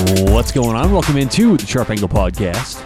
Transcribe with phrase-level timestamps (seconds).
[0.00, 0.92] What's going on?
[0.92, 2.80] Welcome into the Sharp Angle Podcast.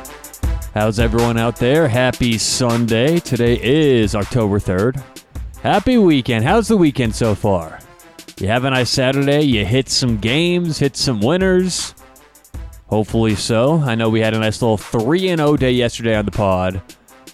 [0.75, 1.87] How's everyone out there?
[1.87, 3.21] Happy Sunday.
[3.21, 5.01] Today is October 3rd.
[5.63, 6.45] Happy weekend.
[6.45, 7.79] How's the weekend so far?
[8.41, 9.43] You have a nice Saturday?
[9.43, 11.95] You hit some games, hit some winners?
[12.89, 13.79] Hopefully so.
[13.79, 16.83] I know we had a nice little 3 and 0 day yesterday on the pod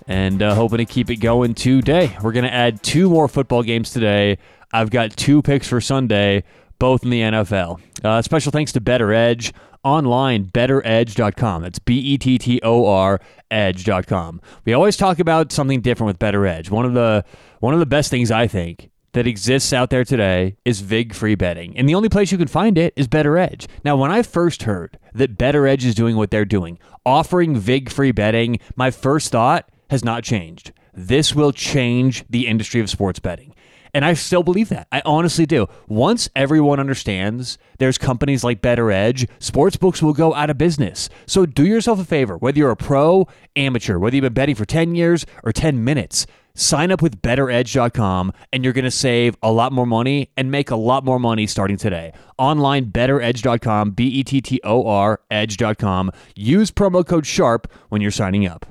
[0.06, 2.14] and uh, hoping to keep it going today.
[2.22, 4.36] We're going to add two more football games today.
[4.74, 6.44] I've got two picks for Sunday,
[6.78, 7.80] both in the NFL.
[8.04, 9.52] Uh, special thanks to BettorEdge
[9.84, 11.62] online, bettoredge.com.
[11.62, 13.20] That's B E T T O R
[13.50, 14.40] edge.com.
[14.64, 16.70] We always talk about something different with BettorEdge.
[16.70, 17.24] One of the
[17.60, 21.34] one of the best things I think that exists out there today is VIG free
[21.34, 21.76] betting.
[21.76, 23.66] And the only place you can find it is BettorEdge.
[23.84, 28.12] Now, when I first heard that BettorEdge is doing what they're doing, offering VIG free
[28.12, 30.72] betting, my first thought has not changed.
[30.94, 33.54] This will change the industry of sports betting.
[33.92, 34.86] And I still believe that.
[34.92, 35.68] I honestly do.
[35.88, 41.08] Once everyone understands there's companies like BettorEdge, sports books will go out of business.
[41.26, 44.64] So do yourself a favor, whether you're a pro, amateur, whether you've been betting for
[44.64, 49.50] 10 years or 10 minutes, sign up with bettoredge.com and you're going to save a
[49.50, 52.12] lot more money and make a lot more money starting today.
[52.38, 56.10] Online bettoredge.com, B E T T O R edge.com.
[56.36, 58.66] Use promo code SHARP when you're signing up.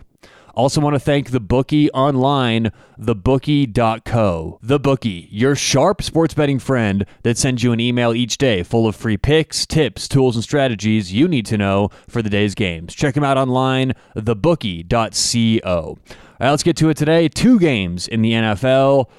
[0.60, 4.60] Also, want to thank the bookie online, thebookie.co.
[4.62, 8.86] The bookie, your sharp sports betting friend that sends you an email each day full
[8.86, 12.94] of free picks, tips, tools, and strategies you need to know for the day's games.
[12.94, 15.70] Check them out online, thebookie.co.
[15.72, 15.98] All
[16.42, 17.30] right, let's get to it today.
[17.30, 19.10] Two games in the NFL.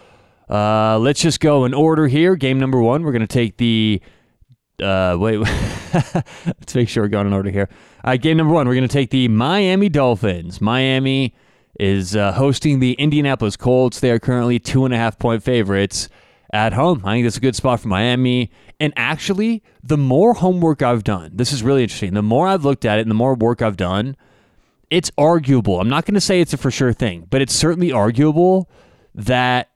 [0.50, 2.36] Uh, let's just go in order here.
[2.36, 4.02] Game number one, we're going to take the.
[4.80, 5.38] Uh, wait,
[5.94, 7.68] let's make sure we're going in order here.
[8.04, 10.60] All right, game number one, we're going to take the Miami Dolphins.
[10.60, 11.34] Miami
[11.78, 14.00] is uh, hosting the Indianapolis Colts.
[14.00, 16.08] They are currently two and a half point favorites
[16.52, 17.02] at home.
[17.04, 18.50] I think that's a good spot for Miami.
[18.78, 22.14] And actually, the more homework I've done, this is really interesting.
[22.14, 24.16] The more I've looked at it and the more work I've done,
[24.90, 25.80] it's arguable.
[25.80, 28.68] I'm not going to say it's a for sure thing, but it's certainly arguable
[29.14, 29.70] that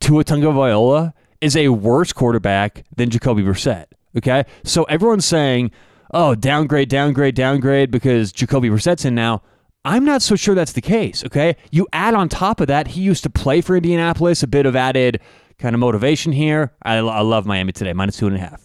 [0.00, 3.86] Tua Tagovailoa is a worse quarterback than Jacoby Brissett.
[4.16, 5.70] Okay, so everyone's saying
[6.12, 9.42] oh, downgrade, downgrade, downgrade because Jacoby Brissett's in now.
[9.84, 11.56] I'm not so sure that's the case, okay?
[11.72, 14.76] You add on top of that, he used to play for Indianapolis, a bit of
[14.76, 15.20] added
[15.58, 16.72] kind of motivation here.
[16.82, 18.64] I, I love Miami today, minus two and a half.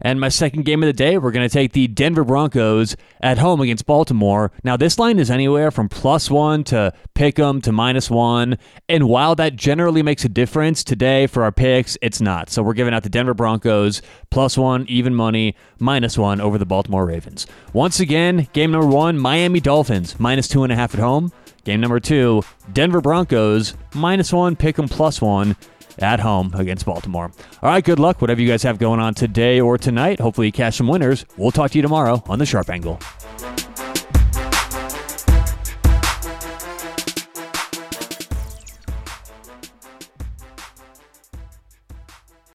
[0.00, 3.38] And my second game of the day, we're going to take the Denver Broncos at
[3.38, 4.50] home against Baltimore.
[4.64, 8.56] Now, this line is anywhere from plus one to pick 'em to minus one.
[8.88, 12.50] And while that generally makes a difference today for our picks, it's not.
[12.50, 14.00] So we're giving out the Denver Broncos
[14.30, 17.46] plus one, even money, minus one over the Baltimore Ravens.
[17.72, 21.32] Once again, game number one, Miami Dolphins, minus two and a half at home.
[21.64, 25.56] Game number two, Denver Broncos, minus one, pick 'em plus one
[26.00, 27.32] at home against Baltimore.
[27.62, 30.20] All right, good luck, whatever you guys have going on today or tonight.
[30.20, 31.24] Hopefully, you cash some winners.
[31.36, 32.98] We'll talk to you tomorrow on the Sharp Angle.